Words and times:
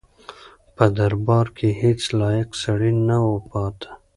په 0.75 0.85
دربار 0.97 1.47
کې 1.57 1.69
هیڅ 1.81 2.01
لایق 2.19 2.49
سړی 2.63 2.91
نه 3.07 3.17
و 3.27 3.35
پاتې. 3.49 3.89